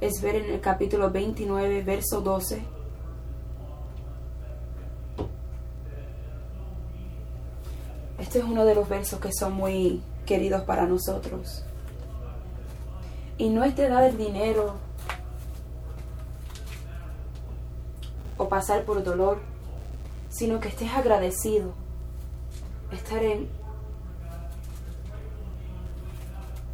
es 0.00 0.20
ver 0.20 0.36
en 0.36 0.50
el 0.50 0.60
capítulo 0.60 1.10
29, 1.10 1.82
verso 1.82 2.20
12 2.20 2.80
Este 8.20 8.38
es 8.38 8.44
uno 8.44 8.66
de 8.66 8.74
los 8.74 8.86
versos 8.86 9.18
que 9.18 9.32
son 9.32 9.54
muy 9.54 10.02
queridos 10.26 10.62
para 10.62 10.86
nosotros. 10.86 11.64
Y 13.38 13.48
no 13.48 13.64
es 13.64 13.74
de 13.74 13.88
dar 13.88 14.04
el 14.04 14.18
dinero 14.18 14.74
o 18.36 18.48
pasar 18.48 18.84
por 18.84 19.02
dolor, 19.02 19.40
sino 20.28 20.60
que 20.60 20.68
estés 20.68 20.92
agradecido. 20.92 21.72
Estar 22.92 23.24
en 23.24 23.48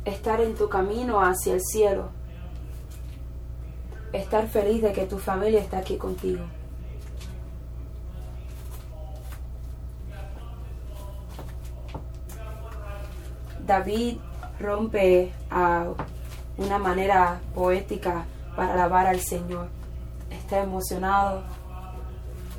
estar 0.06 0.40
en 0.40 0.54
tu 0.54 0.68
camino 0.68 1.20
hacia 1.20 1.54
el 1.54 1.60
cielo. 1.60 2.08
Estar 4.12 4.48
feliz 4.48 4.80
de 4.80 4.92
que 4.92 5.04
tu 5.04 5.18
familia 5.18 5.60
está 5.60 5.78
aquí 5.78 5.98
contigo. 5.98 6.44
David 13.66 14.18
rompe 14.60 15.32
a 15.50 15.88
una 16.56 16.78
manera 16.78 17.40
poética 17.54 18.24
para 18.54 18.74
alabar 18.74 19.08
al 19.08 19.20
Señor. 19.20 19.68
Está 20.30 20.62
emocionado 20.62 21.42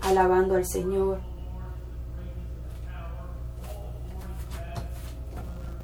alabando 0.02 0.56
al 0.56 0.66
Señor. 0.66 1.20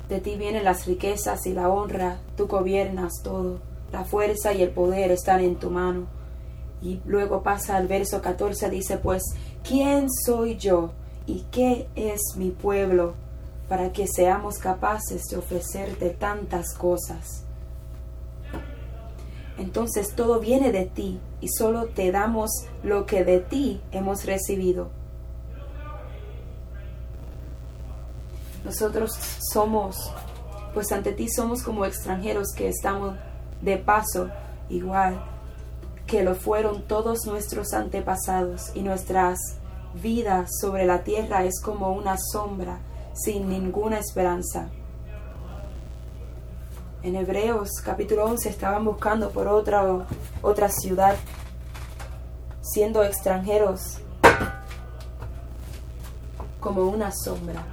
De 0.10 0.20
ti 0.20 0.36
vienen 0.36 0.66
las 0.66 0.86
riquezas 0.86 1.46
y 1.46 1.54
la 1.54 1.70
honra, 1.70 2.20
tú 2.36 2.48
gobiernas 2.48 3.14
todo, 3.24 3.60
la 3.92 4.04
fuerza 4.04 4.54
y 4.54 4.62
el 4.62 4.70
poder 4.70 5.12
están 5.12 5.42
en 5.42 5.56
tu 5.56 5.70
mano. 5.70 6.08
Y 6.82 7.00
luego 7.06 7.44
pasa 7.44 7.78
al 7.78 7.88
verso 7.88 8.22
14, 8.22 8.70
dice 8.70 8.98
pues, 8.98 9.24
¿quién 9.64 10.08
soy 10.26 10.58
yo 10.58 10.92
y 11.26 11.46
qué 11.52 11.88
es 11.96 12.22
mi 12.36 12.50
pueblo 12.52 13.14
para 13.68 13.92
que 13.92 14.08
seamos 14.08 14.58
capaces 14.58 15.24
de 15.30 15.38
ofrecerte 15.38 16.10
tantas 16.10 16.74
cosas. 16.76 17.44
Entonces 19.58 20.14
todo 20.16 20.40
viene 20.40 20.72
de 20.72 20.86
ti 20.86 21.20
y 21.40 21.48
solo 21.50 21.86
te 21.88 22.12
damos 22.12 22.52
lo 22.84 23.06
que 23.06 23.24
de 23.24 23.40
ti 23.40 23.82
hemos 23.92 24.26
recibido. 24.26 24.90
Nosotros 28.64 29.12
somos, 29.52 29.96
pues 30.74 30.92
ante 30.92 31.12
ti 31.12 31.28
somos 31.30 31.64
como 31.64 31.86
extranjeros 31.86 32.54
que 32.56 32.70
estamos 32.70 33.16
de 33.62 33.78
paso, 33.78 34.30
igual 34.70 35.22
que 36.08 36.24
lo 36.24 36.36
fueron 36.36 36.84
todos 36.84 37.26
nuestros 37.26 37.74
antepasados 37.74 38.72
y 38.76 38.82
nuestras 38.82 39.40
vidas 40.02 40.50
sobre 40.60 40.86
la 40.86 41.04
tierra 41.04 41.44
es 41.44 41.62
como 41.62 41.92
una 41.92 42.18
sombra 42.18 42.80
sin 43.14 43.50
ninguna 43.50 44.00
esperanza. 44.00 44.70
En 47.04 47.16
Hebreos 47.16 47.70
capítulo 47.84 48.26
11 48.26 48.50
estaban 48.50 48.86
buscando 48.86 49.30
por 49.32 49.48
otra, 49.48 50.08
otra 50.42 50.70
ciudad, 50.70 51.16
siendo 52.62 53.04
extranjeros 53.04 54.00
como 56.60 56.84
una 56.84 57.12
sombra. 57.12 57.73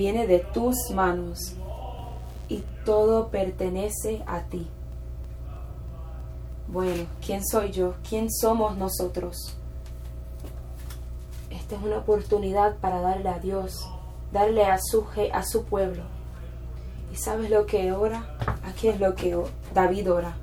Viene 0.00 0.26
de 0.26 0.38
tus 0.38 0.90
manos 0.94 1.56
y 2.48 2.64
todo 2.86 3.28
pertenece 3.28 4.22
a 4.26 4.40
ti. 4.44 4.66
Bueno, 6.68 7.04
¿quién 7.22 7.46
soy 7.46 7.70
yo? 7.70 7.92
¿Quién 8.08 8.30
somos 8.32 8.78
nosotros? 8.78 9.58
Esta 11.50 11.76
es 11.76 11.82
una 11.82 11.98
oportunidad 11.98 12.78
para 12.78 13.02
darle 13.02 13.28
a 13.28 13.40
Dios, 13.40 13.86
darle 14.32 14.64
a 14.64 14.78
su, 14.78 15.04
a 15.34 15.42
su 15.42 15.64
pueblo. 15.64 16.04
¿Y 17.12 17.16
sabes 17.16 17.50
lo 17.50 17.66
que 17.66 17.92
ora? 17.92 18.38
Aquí 18.64 18.88
es 18.88 18.98
lo 19.00 19.14
que 19.14 19.38
David 19.74 20.10
ora. 20.10 20.34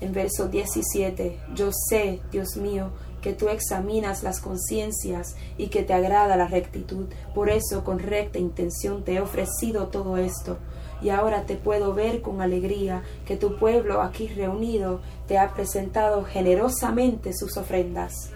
En 0.00 0.14
verso 0.14 0.48
17, 0.48 1.38
yo 1.54 1.68
sé, 1.90 2.22
Dios 2.30 2.56
mío, 2.56 2.92
que 3.28 3.34
tú 3.34 3.50
examinas 3.50 4.22
las 4.22 4.40
conciencias 4.40 5.36
y 5.58 5.66
que 5.66 5.82
te 5.82 5.92
agrada 5.92 6.34
la 6.38 6.48
rectitud. 6.48 7.08
Por 7.34 7.50
eso, 7.50 7.84
con 7.84 7.98
recta 7.98 8.38
intención, 8.38 9.04
te 9.04 9.16
he 9.16 9.20
ofrecido 9.20 9.88
todo 9.88 10.16
esto 10.16 10.56
y 11.02 11.10
ahora 11.10 11.42
te 11.42 11.56
puedo 11.56 11.92
ver 11.92 12.22
con 12.22 12.40
alegría 12.40 13.02
que 13.26 13.36
tu 13.36 13.58
pueblo 13.58 14.00
aquí 14.00 14.28
reunido 14.28 15.02
te 15.26 15.36
ha 15.36 15.52
presentado 15.52 16.24
generosamente 16.24 17.34
sus 17.34 17.58
ofrendas. 17.58 18.30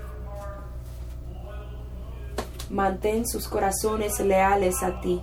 Mantén 2.69 3.27
sus 3.27 3.49
corazones 3.49 4.21
leales 4.21 4.83
a 4.83 5.01
ti. 5.01 5.23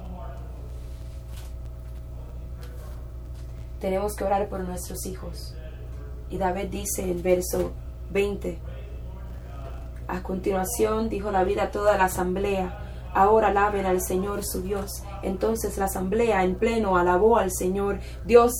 Tenemos 3.80 4.16
que 4.16 4.24
orar 4.24 4.50
por 4.50 4.62
nuestros 4.62 5.06
hijos. 5.06 5.54
Y 6.32 6.40
David 6.40 6.70
dice 6.72 7.04
en 7.04 7.22
verso 7.22 7.72
20, 8.12 8.58
a 10.10 10.24
continuación 10.24 11.08
dijo 11.08 11.32
David 11.32 11.60
a 11.60 11.72
toda 11.72 11.98
la 11.98 12.06
asamblea, 12.06 12.86
Ahora 13.14 13.48
alaben 13.48 13.86
al 13.86 14.02
Señor 14.02 14.44
su 14.44 14.62
Dios. 14.62 15.04
Entonces 15.24 15.78
la 15.78 15.86
asamblea 15.86 16.44
en 16.44 16.56
pleno 16.56 16.98
alabó 16.98 17.38
al 17.38 17.52
Señor, 17.52 18.00
Dios 18.26 18.52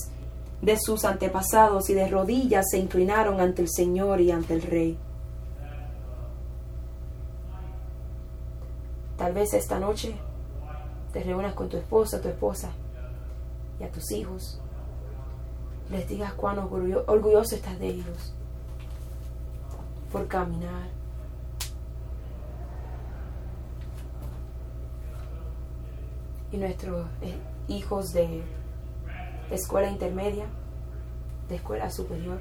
de 0.62 0.78
sus 0.80 1.06
antepasados, 1.06 1.90
y 1.90 1.94
de 1.94 2.08
rodillas 2.08 2.66
se 2.70 2.80
inclinaron 2.80 3.40
ante 3.40 3.62
el 3.62 3.70
Señor 3.70 4.22
y 4.22 4.32
ante 4.32 4.56
el 4.56 4.62
Rey. 4.64 4.98
Tal 9.18 9.34
vez 9.34 9.54
esta 9.54 9.80
noche 9.80 10.16
te 11.14 11.24
reúnas 11.24 11.54
con 11.54 11.70
tu 11.70 11.78
esposa, 11.78 12.22
tu 12.22 12.30
esposa 12.30 12.72
y 13.80 13.84
a 13.84 13.92
tus 13.92 14.12
hijos. 14.12 14.60
Les 15.92 16.08
digas 16.08 16.34
cuán 16.34 16.60
orgulloso 16.60 17.56
estás 17.56 17.80
de 17.80 17.88
ellos 17.88 18.34
por 20.12 20.28
caminar 20.28 20.99
y 26.52 26.58
nuestros 26.58 27.08
eh, 27.22 27.36
hijos 27.68 28.12
de, 28.14 28.44
escuela 29.52 29.90
intermedia, 29.90 30.46
de 31.48 31.56
escuela 31.56 31.90
superior. 31.90 32.40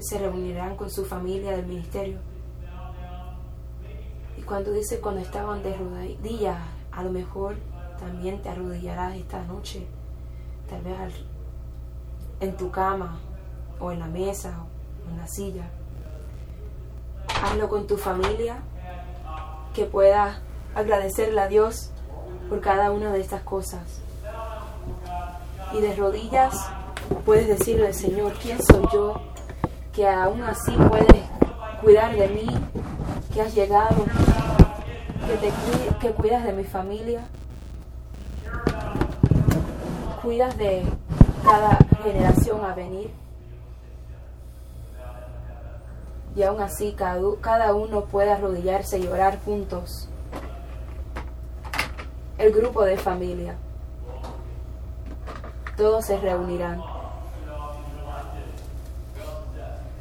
Se 0.00 0.18
reunirán 0.18 0.76
con 0.76 0.90
su 0.90 1.04
familia 1.04 1.52
del 1.52 1.66
ministerio. 1.66 2.18
Y 4.36 4.42
cuando 4.42 4.72
dice 4.72 5.00
cuando 5.00 5.20
estaban 5.20 5.62
de 5.62 5.76
rodillas, 5.76 6.58
a 6.90 7.02
lo 7.02 7.10
mejor 7.10 7.56
también 7.98 8.42
te 8.42 8.48
arrodillarás 8.48 9.14
esta 9.14 9.44
noche, 9.44 9.86
tal 10.68 10.82
vez 10.82 10.96
en 12.40 12.56
tu 12.56 12.70
cama 12.70 13.18
o 13.78 13.92
en 13.92 14.00
la 14.00 14.06
mesa 14.06 14.64
o 15.06 15.10
en 15.10 15.18
la 15.18 15.28
silla 15.28 15.70
hazlo 17.44 17.68
con 17.68 17.86
tu 17.86 17.98
familia, 17.98 18.56
que 19.74 19.84
puedas 19.84 20.38
agradecerle 20.74 21.40
a 21.40 21.48
Dios 21.48 21.90
por 22.48 22.60
cada 22.60 22.90
una 22.90 23.12
de 23.12 23.20
estas 23.20 23.42
cosas. 23.42 23.82
Y 25.72 25.80
de 25.80 25.94
rodillas 25.94 26.54
puedes 27.26 27.46
decirle 27.48 27.88
al 27.88 27.94
Señor, 27.94 28.32
¿quién 28.40 28.62
soy 28.62 28.86
yo? 28.92 29.20
Que 29.92 30.08
aún 30.08 30.42
así 30.42 30.72
puedes 30.88 31.22
cuidar 31.82 32.16
de 32.16 32.28
mí, 32.28 32.46
que 33.32 33.42
has 33.42 33.54
llegado, 33.54 34.04
que, 35.26 35.36
te, 35.36 35.52
que 36.00 36.14
cuidas 36.14 36.44
de 36.44 36.52
mi 36.52 36.64
familia, 36.64 37.26
cuidas 40.22 40.56
de 40.56 40.84
cada 41.44 41.78
generación 42.02 42.64
a 42.64 42.74
venir. 42.74 43.23
Y 46.34 46.42
aún 46.42 46.60
así 46.60 46.94
cada 46.94 47.74
uno 47.74 48.04
puede 48.06 48.32
arrodillarse 48.32 48.98
y 48.98 49.06
orar 49.06 49.40
juntos. 49.44 50.08
El 52.38 52.52
grupo 52.52 52.82
de 52.84 52.96
familia. 52.96 53.56
Todos 55.76 56.06
se 56.06 56.18
reunirán. 56.18 56.82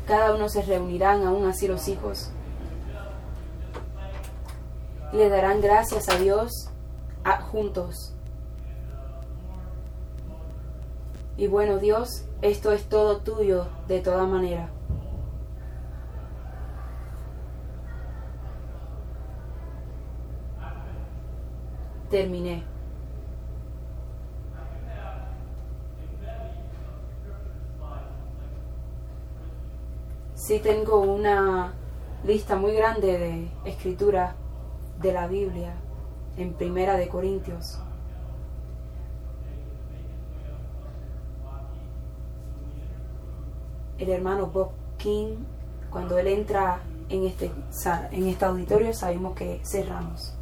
Cada 0.07 0.33
uno 0.33 0.49
se 0.49 0.61
reunirán, 0.61 1.25
aún 1.25 1.47
así 1.47 1.67
los 1.67 1.87
hijos. 1.87 2.31
Le 5.11 5.29
darán 5.29 5.61
gracias 5.61 6.09
a 6.09 6.17
Dios 6.17 6.69
juntos. 7.53 8.13
Y 11.37 11.47
bueno, 11.47 11.77
Dios, 11.77 12.25
esto 12.41 12.71
es 12.71 12.89
todo 12.89 13.17
tuyo 13.17 13.67
de 13.87 13.99
toda 14.01 14.25
manera. 14.25 14.69
Terminé. 22.13 22.63
Sí 30.35 30.59
tengo 30.59 30.99
una 30.99 31.73
lista 32.23 32.55
muy 32.55 32.73
grande 32.73 33.17
de 33.17 33.47
escritura 33.65 34.35
de 35.01 35.11
la 35.11 35.25
Biblia 35.25 35.73
en 36.37 36.53
Primera 36.53 36.97
de 36.97 37.07
Corintios. 37.07 37.79
El 43.97 44.09
hermano 44.09 44.51
Bob 44.51 44.69
King, 44.97 45.37
cuando 45.89 46.19
él 46.19 46.27
entra 46.27 46.79
en 47.09 47.23
este, 47.23 47.51
en 48.11 48.27
este 48.27 48.45
auditorio, 48.45 48.93
sabemos 48.93 49.33
que 49.33 49.61
cerramos. 49.63 50.37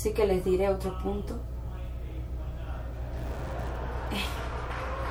Así 0.00 0.14
que 0.14 0.24
les 0.24 0.42
diré 0.42 0.66
otro 0.70 0.96
punto. 1.02 1.34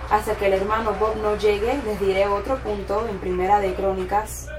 Hasta 0.10 0.34
que 0.34 0.48
el 0.48 0.54
hermano 0.54 0.94
Bob 1.00 1.16
no 1.18 1.36
llegue, 1.36 1.80
les 1.86 2.00
diré 2.00 2.26
otro 2.26 2.58
punto 2.58 3.08
en 3.08 3.20
Primera 3.20 3.60
de 3.60 3.76
Crónicas. 3.76 4.50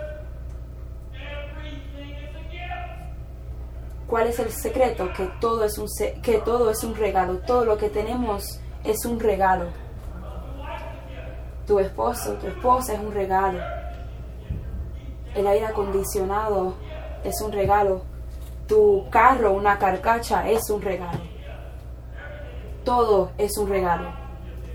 ¿Cuál 4.06 4.28
es 4.28 4.38
el 4.38 4.52
secreto? 4.52 5.12
Que 5.14 5.28
todo 5.40 5.64
es 5.64 5.76
un 5.78 5.88
que 6.22 6.38
todo 6.38 6.70
es 6.70 6.84
un 6.84 6.94
regalo, 6.94 7.38
todo 7.38 7.64
lo 7.64 7.76
que 7.76 7.88
tenemos 7.88 8.60
es 8.84 9.04
un 9.04 9.18
regalo. 9.18 9.66
Tu 11.66 11.80
esposo, 11.80 12.34
tu 12.34 12.46
esposa 12.46 12.94
es 12.94 13.00
un 13.00 13.12
regalo. 13.12 13.58
El 15.34 15.48
aire 15.48 15.66
acondicionado 15.66 16.74
es 17.24 17.40
un 17.40 17.50
regalo 17.50 18.09
tu 18.70 19.04
carro, 19.10 19.52
una 19.52 19.80
carcacha, 19.80 20.48
es 20.48 20.70
un 20.70 20.80
regalo. 20.80 21.18
Todo 22.84 23.32
es 23.36 23.58
un 23.58 23.68
regalo. 23.68 24.12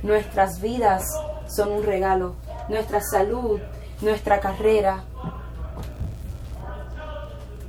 Nuestras 0.03 0.60
vidas 0.60 1.05
son 1.47 1.71
un 1.71 1.84
regalo. 1.84 2.36
Nuestra 2.67 2.99
salud, 2.99 3.58
nuestra 4.01 4.41
carrera, 4.41 5.05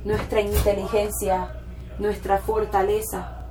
nuestra 0.03 0.41
inteligencia, 0.41 1.61
nuestra 1.97 2.39
fortaleza 2.39 3.45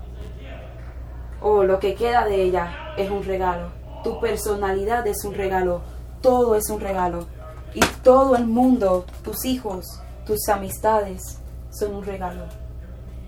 o 1.40 1.62
lo 1.62 1.80
que 1.80 1.94
queda 1.94 2.26
de 2.26 2.42
ella 2.42 2.92
es 2.98 3.10
un 3.10 3.24
regalo. 3.24 3.70
Tu 4.04 4.20
personalidad 4.20 5.06
es 5.06 5.24
un 5.24 5.32
regalo. 5.32 5.80
Todo 6.20 6.54
es 6.56 6.68
un 6.68 6.80
regalo. 6.80 7.26
Y 7.72 7.80
todo 8.02 8.36
el 8.36 8.46
mundo, 8.46 9.06
tus 9.24 9.46
hijos, 9.46 9.86
tus 10.26 10.46
amistades, 10.50 11.40
son 11.70 11.94
un 11.94 12.04
regalo 12.04 12.65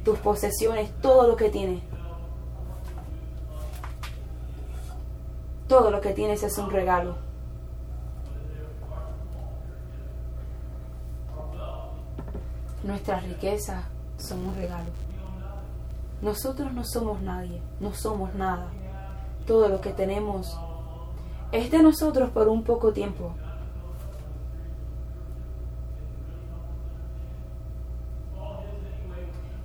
tus 0.09 0.19
posesiones, 0.21 0.91
todo 1.03 1.29
lo 1.29 1.37
que 1.37 1.51
tienes. 1.51 1.83
Todo 5.69 5.91
lo 5.91 6.01
que 6.01 6.15
tienes 6.15 6.43
es 6.43 6.57
un 6.57 6.71
regalo. 6.71 7.17
Nuestras 12.83 13.23
riquezas 13.23 13.85
son 14.17 14.47
un 14.47 14.55
regalo. 14.55 14.89
Nosotros 16.23 16.73
no 16.73 16.85
somos 16.85 17.21
nadie, 17.21 17.61
no 17.79 17.93
somos 17.93 18.35
nada. 18.35 18.69
Todo 19.47 19.69
lo 19.69 19.83
que 19.83 19.93
tenemos 19.93 20.59
es 21.53 21.71
de 21.71 21.83
nosotros 21.83 22.31
por 22.31 22.49
un 22.49 22.65
poco 22.65 22.95
tiempo, 22.95 23.35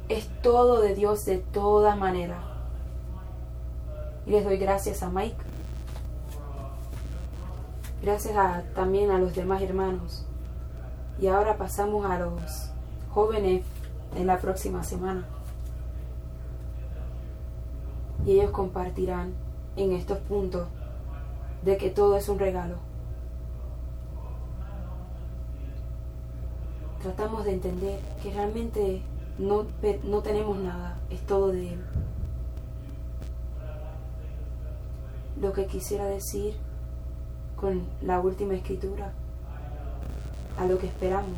es 0.10 0.28
todo 0.44 0.82
de 0.82 0.94
Dios 0.94 1.26
de 1.26 1.40
toda 1.40 1.96
manera. 1.96 2.38
Y 4.28 4.32
les 4.32 4.44
doy 4.44 4.58
gracias 4.58 5.02
a 5.02 5.10
Mike. 5.10 5.36
Gracias 8.04 8.36
también 8.76 9.10
a 9.10 9.18
los 9.18 9.34
demás 9.34 9.64
hermanos. 9.64 10.28
Y 11.20 11.26
ahora 11.26 11.58
pasamos 11.58 12.06
a 12.06 12.20
los 12.20 12.70
jóvenes 13.12 13.66
en 14.16 14.28
la 14.28 14.38
próxima 14.38 14.84
semana. 14.84 15.26
y 18.26 18.34
ellos 18.34 18.52
compartirán 18.52 19.34
en 19.76 19.94
estos 19.94 20.18
puntos 20.20 20.68
de 21.64 21.78
que 21.78 21.90
todo 21.90 22.18
es 22.18 22.30
un 22.30 22.40
regalo. 22.40 22.76
Tratamos 27.02 27.44
de 27.44 27.54
entender 27.54 28.00
que 28.22 28.34
realmente 28.34 29.02
no, 29.38 29.66
no 30.04 30.22
tenemos 30.22 30.58
nada, 30.58 30.98
es 31.10 31.22
todo 31.26 31.48
de 31.48 31.74
Él. 31.74 31.86
Lo 35.42 35.52
que 35.54 35.66
quisiera 35.66 36.06
decir 36.06 36.56
con 37.56 37.84
la 38.02 38.20
última 38.20 38.54
escritura, 38.54 39.14
a 40.58 40.66
lo 40.66 40.78
que 40.78 40.88
esperamos, 40.88 41.38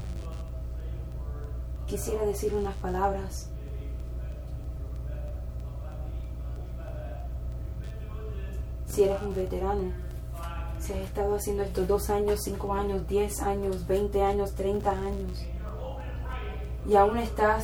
quisiera 1.88 2.26
decir 2.26 2.54
unas 2.54 2.76
palabras 2.76 3.50
si 8.88 9.04
eres 9.04 9.22
un 9.22 9.36
veterano, 9.36 9.92
si 10.80 10.94
has 10.94 11.00
estado 11.00 11.36
haciendo 11.36 11.64
esto 11.64 11.86
dos 11.86 12.10
años, 12.10 12.42
cinco 12.44 12.74
años, 12.74 13.08
diez 13.08 13.42
años, 13.42 13.86
veinte 13.88 14.24
años, 14.24 14.54
treinta 14.54 14.92
años, 14.92 15.46
y 16.88 16.96
aún 16.96 17.18
estás 17.18 17.64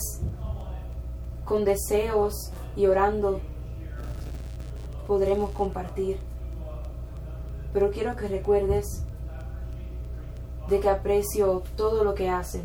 con 1.45 1.65
deseos 1.65 2.51
y 2.75 2.87
orando, 2.87 3.41
podremos 5.07 5.51
compartir. 5.51 6.19
Pero 7.73 7.91
quiero 7.91 8.15
que 8.15 8.27
recuerdes 8.27 9.03
de 10.69 10.79
que 10.79 10.89
aprecio 10.89 11.63
todo 11.75 12.03
lo 12.03 12.13
que 12.13 12.29
hacen. 12.29 12.63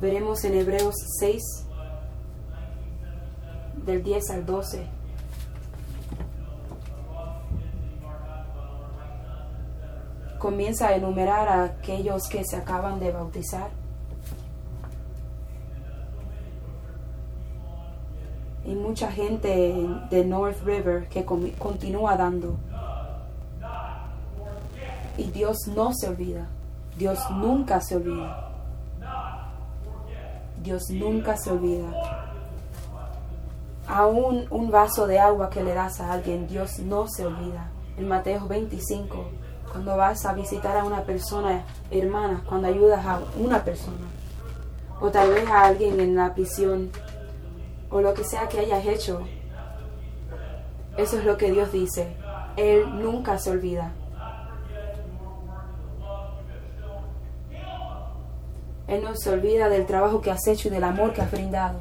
Veremos 0.00 0.44
en 0.44 0.54
Hebreos 0.54 0.94
6, 1.20 1.42
del 3.84 4.02
10 4.02 4.30
al 4.30 4.46
12 4.46 5.02
comienza 10.42 10.88
a 10.88 10.96
enumerar 10.96 11.48
a 11.48 11.62
aquellos 11.62 12.28
que 12.28 12.42
se 12.44 12.56
acaban 12.56 12.98
de 12.98 13.12
bautizar. 13.12 13.81
Y 18.64 18.74
mucha 18.74 19.10
gente 19.10 19.74
de 20.10 20.24
North 20.24 20.62
River 20.64 21.08
que 21.08 21.24
continúa 21.24 22.16
dando. 22.16 22.56
Y 25.16 25.30
Dios 25.30 25.56
no 25.74 25.92
se 25.92 26.08
olvida. 26.08 26.46
Dios 26.96 27.18
nunca 27.30 27.80
se 27.80 27.96
olvida. 27.96 28.50
Dios 30.62 30.90
nunca 30.90 31.36
se 31.36 31.50
olvida. 31.50 31.88
Aún 33.88 34.46
un 34.50 34.70
vaso 34.70 35.06
de 35.06 35.18
agua 35.18 35.50
que 35.50 35.64
le 35.64 35.74
das 35.74 36.00
a 36.00 36.12
alguien, 36.12 36.46
Dios 36.46 36.78
no 36.78 37.08
se 37.08 37.26
olvida. 37.26 37.68
En 37.96 38.08
Mateo 38.08 38.46
25 38.46 39.26
cuando 39.72 39.96
vas 39.96 40.26
a 40.26 40.34
visitar 40.34 40.76
a 40.76 40.84
una 40.84 41.02
persona, 41.02 41.64
hermana, 41.90 42.42
cuando 42.46 42.68
ayudas 42.68 43.04
a 43.06 43.20
una 43.38 43.64
persona, 43.64 44.06
o 45.00 45.10
tal 45.10 45.30
vez 45.30 45.48
a 45.48 45.64
alguien 45.64 45.98
en 45.98 46.14
la 46.14 46.34
prisión, 46.34 46.90
o 47.92 48.00
lo 48.00 48.14
que 48.14 48.24
sea 48.24 48.48
que 48.48 48.58
hayas 48.58 48.86
hecho. 48.86 49.20
Eso 50.96 51.18
es 51.18 51.24
lo 51.24 51.36
que 51.36 51.52
Dios 51.52 51.70
dice. 51.72 52.16
Él 52.56 53.02
nunca 53.02 53.38
se 53.38 53.50
olvida. 53.50 53.92
Él 58.88 59.04
no 59.04 59.14
se 59.14 59.30
olvida 59.30 59.68
del 59.68 59.86
trabajo 59.86 60.20
que 60.20 60.30
has 60.30 60.46
hecho 60.46 60.68
y 60.68 60.70
del 60.70 60.84
amor 60.84 61.12
que 61.12 61.20
has 61.20 61.30
brindado. 61.30 61.80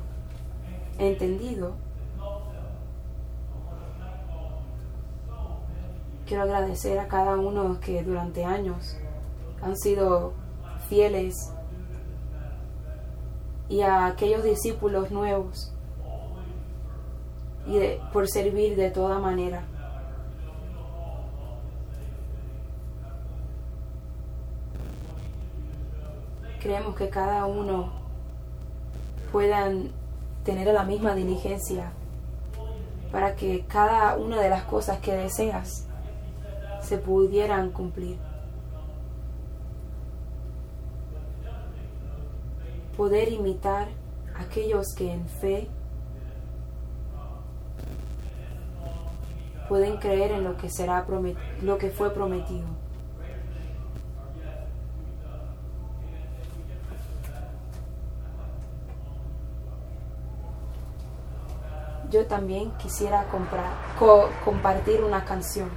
¿Entendido? 1.00 1.74
Quiero 6.26 6.44
agradecer 6.44 7.00
a 7.00 7.08
cada 7.08 7.38
uno 7.38 7.80
que 7.82 8.04
durante 8.04 8.46
años 8.46 8.98
han 9.62 9.76
sido 9.78 10.34
fieles 10.88 11.52
y 13.68 13.82
a 13.82 14.06
aquellos 14.06 14.44
discípulos 14.44 15.12
nuevos 15.12 15.74
y 17.68 17.80
por 18.12 18.28
servir 18.28 18.76
de 18.76 18.90
toda 18.92 19.20
manera. 19.20 19.64
Creemos 26.60 26.96
que 26.96 27.10
cada 27.10 27.46
uno 27.46 27.92
puedan 29.32 29.92
tener 30.44 30.74
la 30.74 30.84
misma 30.84 31.16
diligencia 31.16 31.92
para 33.12 33.36
que 33.36 33.66
cada 33.68 34.16
una 34.18 34.40
de 34.40 34.50
las 34.50 34.64
cosas 34.64 35.00
que 35.00 35.14
deseas 35.14 35.88
se 36.82 36.98
pudieran 36.98 37.72
cumplir. 37.72 38.18
Poder 42.96 43.32
imitar 43.32 43.88
a 44.36 44.42
aquellos 44.44 44.94
que 44.96 45.12
en 45.12 45.28
fe 45.28 45.68
pueden 49.72 49.96
creer 49.96 50.34
en 50.34 50.44
lo 50.44 50.58
que 50.58 50.70
será 50.70 51.06
lo 51.62 51.78
que 51.78 51.92
fue 51.92 52.14
prometido. 52.14 52.68
Yo 62.10 62.26
también 62.26 62.72
quisiera 62.80 63.24
comprar, 63.32 63.72
compartir 64.44 65.06
una 65.06 65.24
canción. 65.24 65.70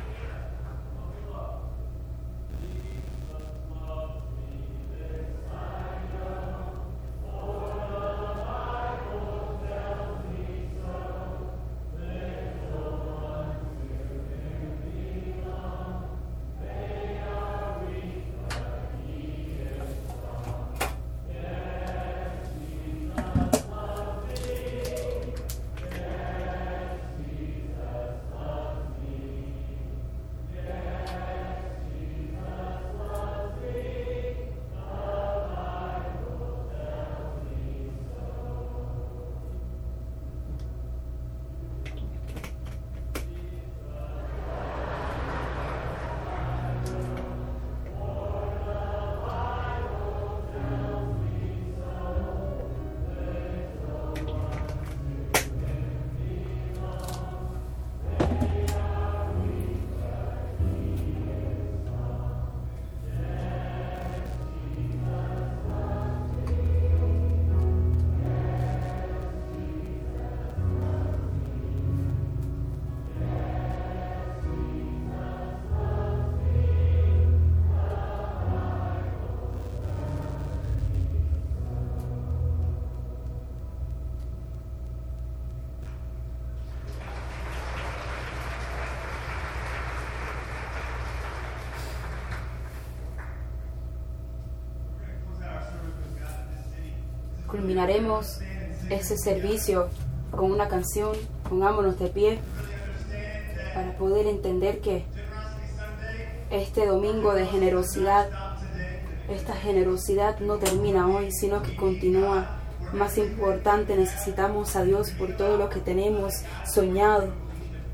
Culminaremos 97.64 98.40
ese 98.90 99.16
servicio 99.16 99.88
con 100.30 100.52
una 100.52 100.68
canción, 100.68 101.12
pongámonos 101.48 101.98
de 101.98 102.08
pie, 102.08 102.38
para 103.72 103.96
poder 103.96 104.26
entender 104.26 104.82
que 104.82 105.06
este 106.50 106.84
domingo 106.86 107.32
de 107.32 107.46
generosidad, 107.46 108.28
esta 109.30 109.54
generosidad 109.54 110.40
no 110.40 110.58
termina 110.58 111.08
hoy, 111.08 111.32
sino 111.32 111.62
que 111.62 111.74
continúa 111.74 112.60
Más 112.92 113.16
importante, 113.18 113.96
necesitamos 113.96 114.76
a 114.76 114.84
Dios 114.84 115.10
por 115.12 115.34
todo 115.36 115.56
lo 115.56 115.68
que 115.68 115.80
tenemos 115.80 116.32
soñado 116.64 117.32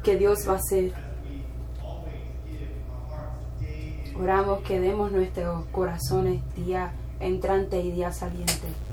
que 0.02 0.16
Dios 0.16 0.46
va 0.46 0.54
a 0.54 0.56
hacer. 0.56 0.92
Oramos 4.20 4.60
que 4.62 4.78
demos 4.78 5.10
nuestros 5.12 5.64
corazones 5.66 6.42
día 6.54 6.92
entrante 7.20 7.80
y 7.80 7.92
día 7.92 8.12
saliente. 8.12 8.89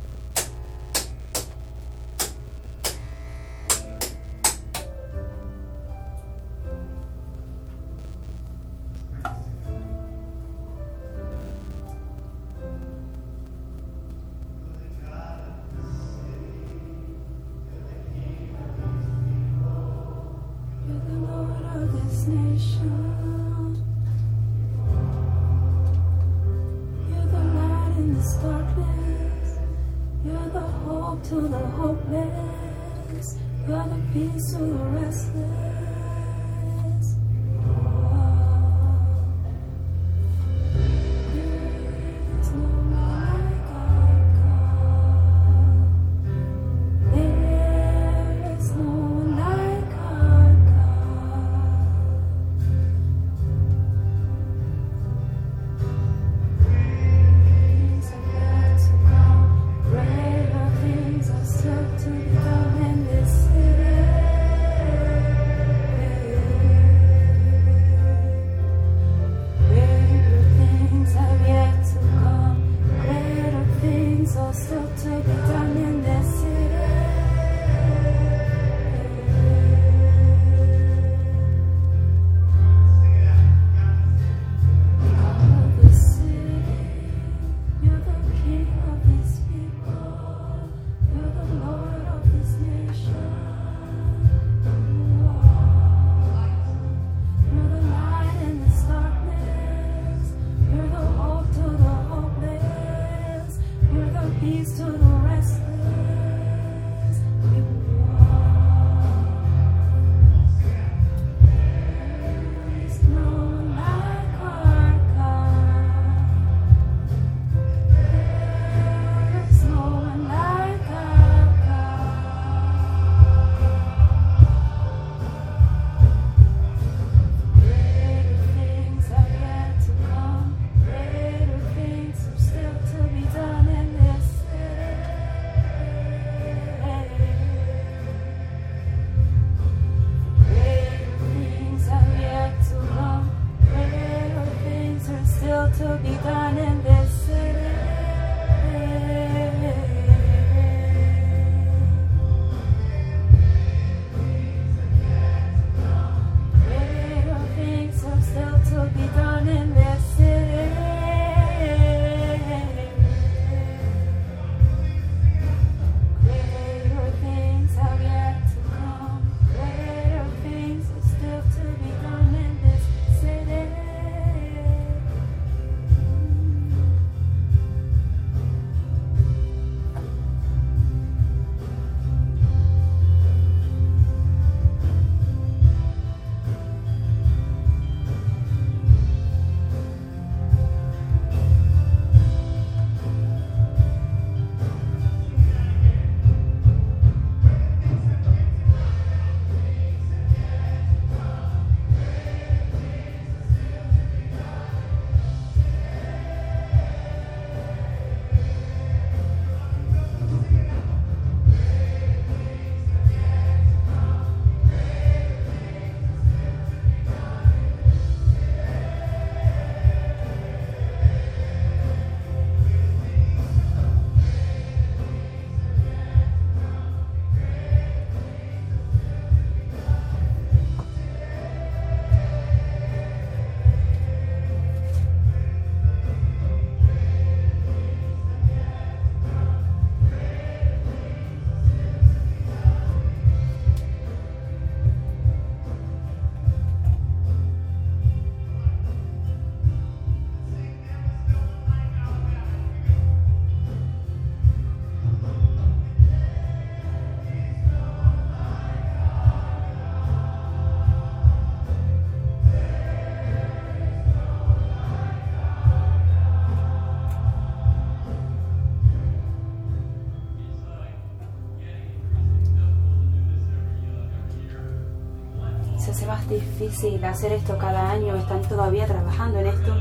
Difícil 276.29 277.04
hacer 277.06 277.31
esto 277.31 277.58
cada 277.58 277.92
año, 277.92 278.15
están 278.15 278.42
todavía 278.42 278.85
trabajando 278.85 279.40
en 279.40 279.48
esto. 279.48 279.73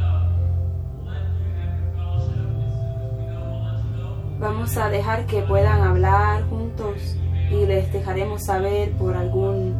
Vamos 4.38 4.76
a 4.76 4.88
dejar 4.88 5.26
que 5.26 5.42
puedan 5.42 5.80
hablar 5.80 6.44
juntos 6.48 7.16
y 7.50 7.66
les 7.66 7.92
dejaremos 7.92 8.44
saber 8.44 8.92
por 8.92 9.16
algún 9.16 9.74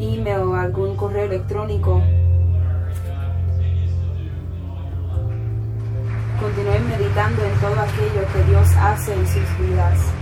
email 0.00 0.40
o 0.40 0.54
algún 0.54 0.96
correo 0.96 1.24
electrónico. 1.24 2.00
Continúen 6.40 6.88
meditando 6.88 7.42
en 7.44 7.54
todo 7.60 7.80
aquello 7.80 8.26
que 8.32 8.50
Dios 8.50 8.68
hace 8.76 9.12
en 9.12 9.26
sus 9.26 9.58
vidas. 9.58 10.19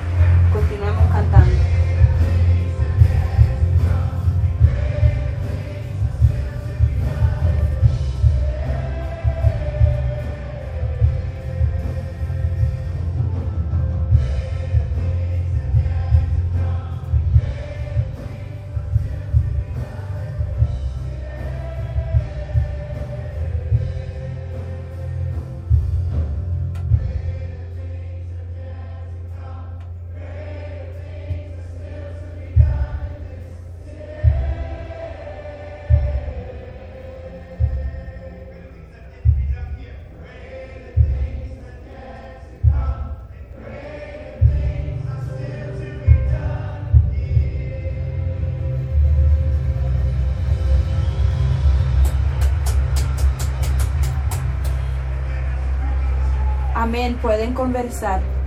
Amén, 56.89 57.19
pueden 57.21 57.53
conversar. 57.53 58.38